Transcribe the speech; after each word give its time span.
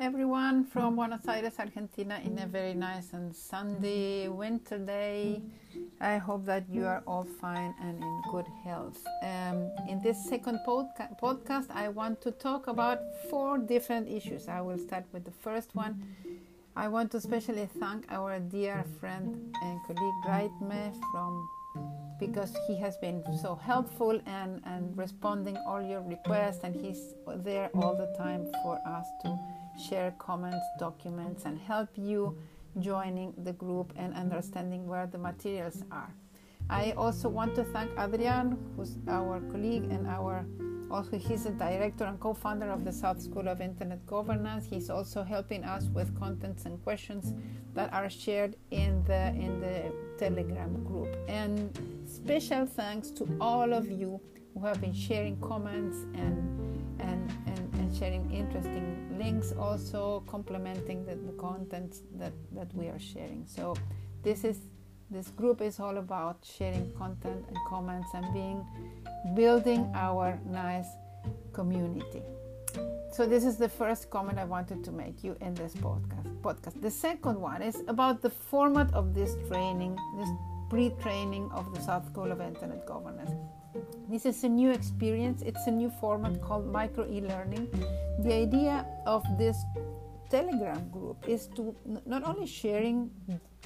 everyone 0.00 0.64
from 0.64 0.96
Buenos 0.96 1.28
Aires, 1.28 1.58
Argentina, 1.58 2.18
in 2.24 2.38
a 2.38 2.46
very 2.46 2.72
nice 2.72 3.12
and 3.12 3.36
sunny 3.36 4.28
winter 4.28 4.78
day. 4.78 5.42
I 6.00 6.16
hope 6.16 6.46
that 6.46 6.64
you 6.70 6.86
are 6.86 7.02
all 7.06 7.24
fine 7.24 7.74
and 7.82 8.02
in 8.02 8.22
good 8.32 8.46
health. 8.64 9.04
Um, 9.22 9.70
in 9.90 10.00
this 10.02 10.16
second 10.26 10.60
podca- 10.66 11.20
podcast, 11.20 11.70
I 11.70 11.88
want 11.88 12.22
to 12.22 12.30
talk 12.30 12.66
about 12.66 13.00
four 13.28 13.58
different 13.58 14.08
issues. 14.08 14.48
I 14.48 14.62
will 14.62 14.78
start 14.78 15.04
with 15.12 15.26
the 15.26 15.36
first 15.42 15.74
one. 15.74 16.02
I 16.74 16.88
want 16.88 17.10
to 17.10 17.18
especially 17.18 17.68
thank 17.78 18.10
our 18.10 18.40
dear 18.40 18.84
friend 19.00 19.54
and 19.62 19.80
colleague 19.86 20.24
Raitme 20.26 20.94
from 21.12 22.09
because 22.20 22.54
he 22.66 22.76
has 22.76 22.96
been 22.98 23.24
so 23.40 23.56
helpful 23.56 24.20
and, 24.26 24.60
and 24.66 24.96
responding 24.96 25.56
all 25.66 25.82
your 25.82 26.02
requests 26.02 26.60
and 26.62 26.76
he's 26.76 27.14
there 27.36 27.70
all 27.74 27.96
the 27.96 28.14
time 28.16 28.46
for 28.62 28.78
us 28.86 29.06
to 29.22 29.36
share 29.88 30.14
comments 30.18 30.64
documents 30.78 31.46
and 31.46 31.58
help 31.58 31.88
you 31.96 32.36
joining 32.78 33.32
the 33.44 33.52
group 33.54 33.92
and 33.96 34.14
understanding 34.14 34.86
where 34.86 35.06
the 35.06 35.18
materials 35.18 35.82
are. 35.90 36.12
I 36.68 36.92
also 36.92 37.28
want 37.28 37.56
to 37.56 37.64
thank 37.64 37.90
adrian 37.98 38.56
who's 38.76 38.98
our 39.08 39.40
colleague 39.50 39.90
and 39.90 40.06
our 40.06 40.44
also 40.90 41.18
he's 41.18 41.46
a 41.46 41.50
director 41.50 42.04
and 42.04 42.18
co-founder 42.18 42.66
of 42.66 42.84
the 42.84 42.92
south 42.92 43.20
school 43.20 43.48
of 43.48 43.60
internet 43.60 44.04
governance. 44.06 44.66
He's 44.66 44.90
also 44.90 45.22
helping 45.22 45.64
us 45.64 45.84
with 45.94 46.18
contents 46.18 46.64
and 46.66 46.82
questions 46.82 47.34
that 47.74 47.92
are 47.92 48.10
shared 48.10 48.56
in 48.70 49.04
the 49.04 49.28
in 49.28 49.60
the 49.60 49.92
telegram 50.18 50.82
group. 50.84 51.16
And 51.28 51.78
special 52.06 52.66
thanks 52.66 53.10
to 53.12 53.28
all 53.40 53.72
of 53.72 53.90
you 53.90 54.20
who 54.54 54.66
have 54.66 54.80
been 54.80 54.94
sharing 54.94 55.40
comments 55.40 55.98
and 56.14 56.38
and 56.98 57.30
and, 57.46 57.74
and 57.74 57.96
sharing 57.96 58.30
interesting 58.32 59.16
links 59.18 59.52
also 59.52 60.24
complementing 60.26 61.04
the, 61.04 61.14
the 61.14 61.32
content 61.32 62.02
that 62.18 62.32
that 62.52 62.74
we 62.74 62.88
are 62.88 62.98
sharing. 62.98 63.46
So 63.46 63.76
this 64.22 64.44
is 64.44 64.58
this 65.10 65.28
group 65.28 65.60
is 65.60 65.80
all 65.80 65.98
about 65.98 66.38
sharing 66.44 66.90
content 66.92 67.44
and 67.48 67.56
comments 67.68 68.08
and 68.14 68.32
being 68.32 68.64
building 69.34 69.90
our 69.94 70.38
nice 70.46 70.86
community. 71.52 72.22
So 73.12 73.26
this 73.26 73.44
is 73.44 73.56
the 73.56 73.68
first 73.68 74.08
comment 74.08 74.38
I 74.38 74.44
wanted 74.44 74.84
to 74.84 74.92
make 74.92 75.24
you 75.24 75.36
in 75.40 75.54
this 75.54 75.74
podcast. 75.74 76.26
Podcast. 76.42 76.80
The 76.80 76.90
second 76.90 77.40
one 77.40 77.60
is 77.60 77.82
about 77.88 78.22
the 78.22 78.30
format 78.30 78.94
of 78.94 79.14
this 79.14 79.34
training, 79.48 79.98
this 80.16 80.28
pre-training 80.70 81.50
of 81.52 81.74
the 81.74 81.80
South 81.80 82.06
School 82.06 82.30
of 82.30 82.40
Internet 82.40 82.86
Governance. 82.86 83.32
This 84.08 84.26
is 84.26 84.44
a 84.44 84.48
new 84.48 84.70
experience. 84.70 85.42
It's 85.42 85.66
a 85.66 85.70
new 85.70 85.90
format 86.00 86.40
called 86.40 86.66
micro 86.70 87.04
e-learning. 87.10 87.68
The 88.20 88.32
idea 88.32 88.86
of 89.06 89.24
this 89.36 89.56
Telegram 90.30 90.88
group 90.90 91.28
is 91.28 91.48
to 91.56 91.74
not 92.06 92.22
only 92.22 92.46
sharing 92.46 93.10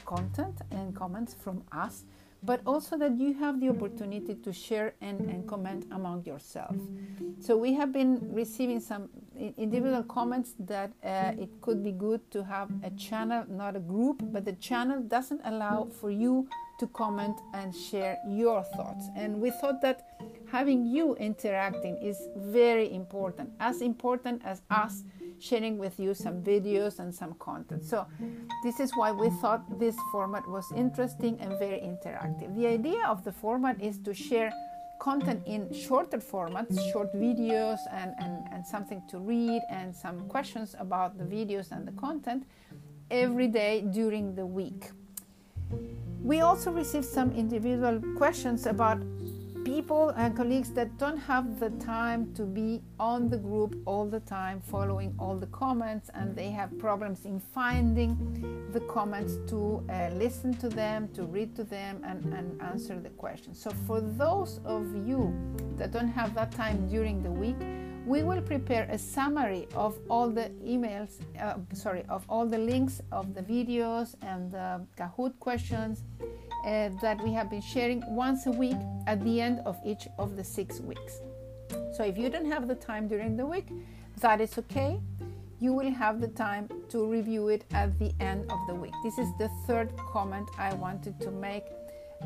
content 0.05 0.61
and 0.71 0.95
comments 0.95 1.35
from 1.35 1.63
us, 1.73 2.05
but 2.43 2.61
also 2.67 2.99
that 2.99 3.17
you 3.19 3.33
have 3.35 3.61
the 3.61 3.71
opportunity 3.71 4.35
to 4.35 4.53
share 4.53 4.95
and, 5.01 5.21
and 5.31 5.49
comment 5.49 5.87
among 5.93 6.25
yourselves. 6.25 6.83
So 7.41 7.57
we 7.57 7.73
have 7.75 7.93
been 7.93 8.21
receiving 8.33 8.81
some 8.81 9.09
individual 9.57 10.03
comments 10.03 10.55
that 10.61 10.93
uh, 11.03 11.33
it 11.39 11.49
could 11.63 11.83
be 11.83 11.93
good 11.93 12.21
to 12.33 12.45
have 12.45 12.69
a 12.83 12.91
channel, 12.91 13.45
not 13.49 13.77
a 13.77 13.81
group, 13.81 14.23
but 14.33 14.45
the 14.45 14.53
channel 14.55 15.01
doesn't 15.01 15.41
allow 15.45 15.89
for 16.01 16.11
you 16.11 16.47
to 16.81 16.87
comment 16.89 17.41
and 17.55 17.75
share 17.75 18.19
your 18.29 18.63
thoughts. 18.63 19.09
And 19.17 19.41
we 19.41 19.51
thought 19.51 19.81
that 19.83 20.21
having 20.51 20.85
you 20.87 21.15
interacting 21.17 21.97
is 21.99 22.29
very 22.37 22.93
important, 22.93 23.51
as 23.61 23.81
important 23.81 24.43
as 24.45 24.63
us 24.71 25.05
sharing 25.45 25.77
with 25.79 25.99
you 26.01 26.15
some 26.15 26.43
videos 26.43 26.99
and 26.99 27.15
some 27.15 27.35
content. 27.35 27.85
So, 27.85 28.07
this 28.63 28.81
is 28.81 28.91
why 28.97 29.13
we 29.13 29.29
thought 29.41 29.79
this 29.79 29.97
format 30.11 30.49
was 30.49 30.67
interesting 30.73 31.39
and 31.41 31.59
very 31.59 31.81
interactive. 31.81 32.55
The 32.57 32.67
idea 32.67 33.07
of 33.07 33.25
the 33.25 33.33
format 33.33 33.81
is 33.83 33.99
to 33.99 34.15
share 34.15 34.53
content 34.99 35.43
in 35.47 35.73
shorter 35.73 36.19
formats, 36.19 36.75
short 36.93 37.13
videos, 37.15 37.79
and, 37.93 38.15
and, 38.19 38.47
and 38.53 38.67
something 38.67 39.03
to 39.11 39.19
read, 39.19 39.63
and 39.71 39.95
some 39.95 40.29
questions 40.29 40.75
about 40.79 41.19
the 41.19 41.25
videos 41.25 41.73
and 41.73 41.87
the 41.87 41.93
content 41.93 42.45
every 43.11 43.49
day 43.49 43.83
during 43.93 44.35
the 44.35 44.47
week. 44.47 44.91
We 46.23 46.41
also 46.41 46.73
received 46.73 47.05
some 47.05 47.33
individual 47.33 48.01
questions 48.17 48.65
about 48.65 48.99
people 49.65 50.11
and 50.11 50.37
colleagues 50.37 50.71
that 50.71 50.97
don't 50.99 51.17
have 51.17 51.59
the 51.59 51.71
time 51.71 52.33
to 52.35 52.43
be 52.43 52.83
on 53.01 53.29
the 53.31 53.37
group 53.37 53.77
all 53.87 54.07
the 54.07 54.21
time, 54.21 54.61
following 54.61 55.15
all 55.19 55.37
the 55.37 55.47
comments, 55.47 56.11
and 56.15 56.37
they 56.37 56.51
have 56.51 56.79
problems 56.79 57.25
in 57.25 57.41
finding 57.41 58.69
the 58.73 58.81
comments 58.81 59.39
to 59.49 59.83
uh, 59.89 60.11
listen 60.13 60.53
to 60.55 60.69
them, 60.69 61.09
to 61.15 61.25
read 61.25 61.57
to 61.57 61.65
them, 61.65 62.03
and, 62.05 62.33
and 62.35 62.61
answer 62.63 63.01
the 63.01 63.11
questions. 63.11 63.61
So, 63.61 63.71
for 63.87 64.01
those 64.01 64.61
of 64.65 64.85
you 65.07 65.35
that 65.77 65.93
don't 65.93 66.09
have 66.09 66.35
that 66.35 66.53
time 66.53 66.87
during 66.89 67.23
the 67.23 67.31
week, 67.31 67.57
we 68.07 68.23
will 68.23 68.43
prepare 68.43 68.87
a 68.91 68.99
summary 68.99 69.67
of 69.75 69.99
all 70.11 70.29
the 70.29 70.51
emails, 70.63 71.21
uh, 71.41 71.55
sorry, 71.73 72.05
of 72.11 72.25
all 72.29 72.47
the 72.47 72.59
links 72.59 73.01
of 73.13 73.35
the 73.35 73.43
videos 73.43 74.15
and 74.21 74.53
the 74.53 74.87
Kahoot 74.99 75.39
questions 75.41 76.03
uh, 76.65 76.89
that 77.01 77.23
we 77.23 77.33
have 77.33 77.51
been 77.51 77.61
sharing 77.61 78.03
once 78.15 78.47
a 78.47 78.51
week 78.51 78.77
at 79.07 79.23
the 79.25 79.41
end 79.41 79.61
of 79.67 79.79
each 79.85 80.09
of 80.19 80.37
the 80.37 80.45
six 80.45 80.81
weeks. 80.81 81.21
So 81.97 82.05
if 82.05 82.17
you 82.17 82.29
don't 82.29 82.51
have 82.51 82.69
the 82.69 82.75
time 82.75 83.09
during 83.09 83.37
the 83.37 83.47
week, 83.47 83.69
that 84.21 84.41
is 84.41 84.57
okay. 84.59 85.01
You 85.61 85.73
will 85.73 85.91
have 85.91 86.21
the 86.21 86.29
time 86.29 86.69
to 86.91 87.07
review 87.07 87.49
it 87.49 87.65
at 87.73 87.99
the 87.99 88.13
end 88.21 88.51
of 88.51 88.59
the 88.67 88.75
week. 88.75 88.93
This 89.03 89.19
is 89.19 89.29
the 89.39 89.49
third 89.67 89.93
comment 90.13 90.49
I 90.59 90.75
wanted 90.75 91.21
to 91.21 91.31
make. 91.31 91.65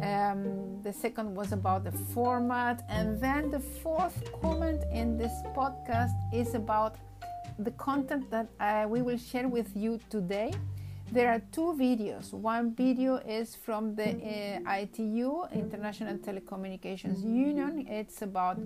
Um, 0.03 0.81
the 0.83 0.93
second 0.93 1.35
was 1.35 1.53
about 1.53 1.85
the 1.85 1.93
format, 1.93 2.85
and 2.89 3.21
then 3.21 3.51
the 3.51 3.59
fourth 3.59 4.17
comment 4.41 4.85
in 4.93 5.19
this 5.19 5.33
podcast 5.57 6.13
is 6.33 6.55
about 6.55 6.97
the 7.59 7.73
content 7.73 8.31
that 8.31 8.47
uh, 8.61 8.87
we 8.89 9.03
will 9.03 9.19
share 9.19 9.49
with 9.49 9.71
you 9.75 9.99
today 10.09 10.53
there 11.13 11.31
are 11.31 11.41
two 11.53 11.75
videos. 11.79 12.33
One 12.33 12.75
video 12.75 13.17
is 13.17 13.57
from 13.57 13.95
the 13.95 14.11
uh, 14.11 14.73
ITU, 14.73 15.45
International 15.53 16.19
Telecommunications 16.19 17.23
Union. 17.25 17.87
It's 17.89 18.23
about 18.23 18.59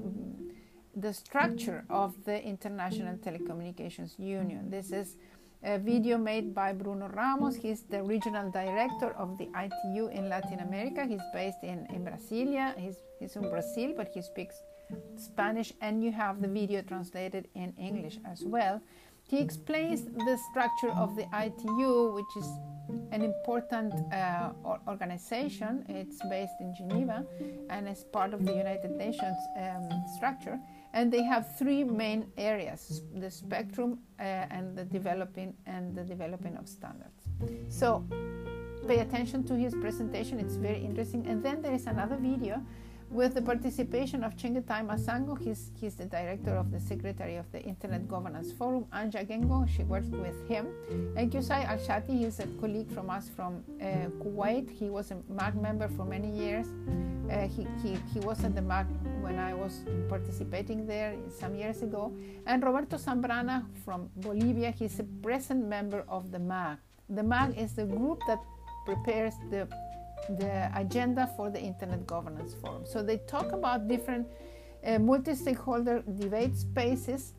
the 0.96 1.12
structure 1.12 1.84
of 1.88 2.14
the 2.24 2.42
International 2.42 3.16
Telecommunications 3.16 4.18
Union. 4.18 4.70
This 4.70 4.92
is 4.92 5.16
a 5.62 5.78
video 5.78 6.18
made 6.18 6.54
by 6.54 6.72
Bruno 6.72 7.08
Ramos. 7.08 7.54
He's 7.54 7.82
the 7.82 8.02
regional 8.02 8.50
director 8.50 9.12
of 9.12 9.38
the 9.38 9.48
ITU 9.56 10.08
in 10.08 10.28
Latin 10.28 10.60
America. 10.60 11.06
He's 11.06 11.22
based 11.32 11.62
in, 11.62 11.86
in 11.94 12.04
Brasilia. 12.04 12.76
He's, 12.76 12.96
he's 13.20 13.36
in 13.36 13.48
Brazil, 13.48 13.94
but 13.96 14.08
he 14.12 14.20
speaks 14.20 14.56
Spanish, 15.16 15.72
and 15.80 16.02
you 16.02 16.10
have 16.10 16.42
the 16.42 16.48
video 16.48 16.82
translated 16.82 17.48
in 17.54 17.72
English 17.78 18.18
as 18.26 18.42
well. 18.44 18.82
He 19.32 19.40
explains 19.40 20.04
the 20.04 20.36
structure 20.50 20.90
of 20.90 21.16
the 21.16 21.26
ITU, 21.32 22.12
which 22.12 22.36
is 22.36 22.48
an 23.12 23.22
important 23.22 23.94
uh, 24.12 24.50
organization. 24.86 25.86
It's 25.88 26.20
based 26.28 26.58
in 26.60 26.74
Geneva 26.74 27.24
and 27.70 27.88
is 27.88 28.04
part 28.12 28.34
of 28.34 28.44
the 28.44 28.52
United 28.52 28.90
Nations 28.90 29.38
um, 29.56 29.88
structure. 30.16 30.60
And 30.92 31.10
they 31.10 31.22
have 31.22 31.56
three 31.56 31.82
main 31.82 32.30
areas: 32.36 33.00
the 33.14 33.30
spectrum 33.30 34.00
uh, 34.20 34.56
and 34.56 34.76
the 34.76 34.84
developing 34.84 35.54
and 35.64 35.96
the 35.96 36.04
developing 36.04 36.58
of 36.58 36.68
standards. 36.68 37.22
So 37.70 38.04
pay 38.86 38.98
attention 38.98 39.44
to 39.44 39.54
his 39.54 39.72
presentation; 39.74 40.40
it's 40.40 40.56
very 40.56 40.84
interesting. 40.84 41.26
And 41.26 41.42
then 41.42 41.62
there 41.62 41.72
is 41.72 41.86
another 41.86 42.16
video 42.16 42.60
with 43.12 43.34
the 43.34 43.42
participation 43.42 44.24
of 44.24 44.36
Chengetai 44.36 44.86
Masango, 44.86 45.38
he's, 45.38 45.70
he's 45.78 45.94
the 45.94 46.06
director 46.06 46.56
of 46.56 46.70
the 46.70 46.80
Secretary 46.80 47.36
of 47.36 47.50
the 47.52 47.62
Internet 47.62 48.08
Governance 48.08 48.52
Forum, 48.52 48.86
Anja 48.92 49.26
Gengo, 49.28 49.68
she 49.68 49.84
works 49.84 50.06
with 50.06 50.48
him, 50.48 50.68
and 51.16 51.30
Qusay 51.30 51.66
Al 51.66 51.76
Shati, 51.76 52.18
he's 52.18 52.40
a 52.40 52.46
colleague 52.60 52.90
from 52.90 53.10
us 53.10 53.28
from 53.28 53.62
uh, 53.80 54.08
Kuwait. 54.22 54.70
He 54.70 54.88
was 54.88 55.10
a 55.10 55.18
MAG 55.28 55.60
member 55.60 55.88
for 55.88 56.04
many 56.04 56.30
years. 56.30 56.66
Uh, 57.30 57.46
he, 57.48 57.66
he, 57.82 57.98
he 58.12 58.20
was 58.20 58.42
at 58.44 58.54
the 58.54 58.62
MAG 58.62 58.86
when 59.20 59.38
I 59.38 59.52
was 59.52 59.84
participating 60.08 60.86
there 60.86 61.14
some 61.38 61.54
years 61.54 61.82
ago. 61.82 62.12
And 62.46 62.62
Roberto 62.62 62.96
Zambrana 62.96 63.66
from 63.84 64.10
Bolivia, 64.16 64.70
he's 64.70 64.98
a 64.98 65.04
present 65.04 65.66
member 65.66 66.04
of 66.08 66.30
the 66.32 66.38
MAG. 66.38 66.78
The 67.10 67.22
MAG 67.22 67.58
is 67.58 67.74
the 67.74 67.84
group 67.84 68.20
that 68.26 68.38
prepares 68.86 69.34
the 69.50 69.68
the 70.28 70.70
agenda 70.74 71.28
for 71.36 71.50
the 71.50 71.60
Internet 71.60 72.06
Governance 72.06 72.54
Forum. 72.54 72.84
So 72.84 73.02
they 73.02 73.18
talk 73.18 73.52
about 73.52 73.88
different 73.88 74.26
uh, 74.84 74.98
multi-stakeholder 74.98 76.02
debate 76.18 76.56
spaces, 76.56 77.34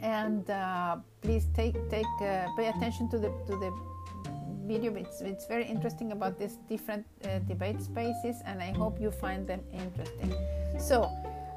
and 0.00 0.48
uh, 0.50 0.96
please 1.20 1.46
take 1.54 1.76
take 1.90 2.06
uh, 2.20 2.46
pay 2.56 2.68
attention 2.68 3.08
to 3.10 3.18
the 3.18 3.30
to 3.46 3.56
the 3.58 3.72
video. 4.66 4.94
It's 4.94 5.20
it's 5.20 5.46
very 5.46 5.64
interesting 5.64 6.12
about 6.12 6.38
these 6.38 6.58
different 6.68 7.06
uh, 7.24 7.38
debate 7.40 7.82
spaces, 7.82 8.36
and 8.44 8.60
I 8.60 8.72
hope 8.72 9.00
you 9.00 9.10
find 9.10 9.46
them 9.46 9.60
interesting. 9.72 10.32
So. 10.78 11.10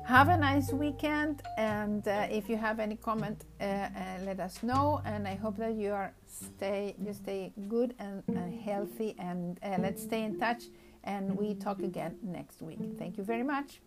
Have 0.10 0.30
a 0.30 0.38
nice 0.38 0.74
weekend, 0.74 1.44
and 1.56 2.08
uh, 2.08 2.28
if 2.32 2.50
you 2.50 2.58
have 2.58 2.80
any 2.80 2.96
comment, 2.96 3.46
uh, 3.62 3.64
uh, 3.64 3.90
let 4.26 4.40
us 4.40 4.64
know. 4.64 5.02
And 5.06 5.28
I 5.28 5.36
hope 5.36 5.56
that 5.58 5.76
you 5.76 5.92
are 5.92 6.14
stay 6.26 6.96
you 7.00 7.14
stay 7.14 7.54
good 7.68 7.94
and 8.00 8.24
healthy, 8.66 9.16
and 9.20 9.60
uh, 9.62 9.78
let's 9.80 10.02
stay 10.02 10.24
in 10.24 10.40
touch. 10.40 10.64
And 11.04 11.38
we 11.38 11.54
talk 11.54 11.84
again 11.84 12.18
next 12.24 12.64
week. 12.64 12.80
Thank 12.98 13.18
you 13.18 13.24
very 13.24 13.44
much. 13.44 13.82